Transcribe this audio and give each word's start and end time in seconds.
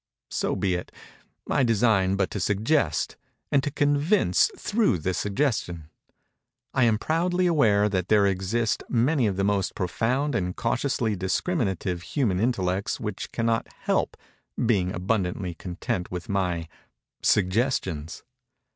So 0.31 0.55
be 0.55 0.73
it:—I 0.73 1.61
design 1.61 2.15
but 2.15 2.31
to 2.31 2.39
suggest—and 2.39 3.61
to 3.61 3.69
convince 3.69 4.49
through 4.57 4.97
the 4.97 5.13
suggestion. 5.13 5.91
I 6.73 6.85
am 6.85 6.97
proudly 6.97 7.45
aware 7.45 7.87
that 7.87 8.07
there 8.07 8.25
exist 8.25 8.81
many 8.89 9.27
of 9.27 9.37
the 9.37 9.43
most 9.43 9.75
profound 9.75 10.33
and 10.33 10.55
cautiously 10.55 11.15
discriminative 11.15 12.01
human 12.01 12.39
intellects 12.39 12.99
which 12.99 13.31
cannot 13.31 13.67
help 13.81 14.17
being 14.65 14.91
abundantly 14.91 15.53
content 15.53 16.09
with 16.09 16.29
my—suggestions. 16.29 18.23